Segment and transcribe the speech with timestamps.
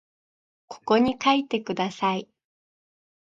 [0.67, 2.27] ここに書いてください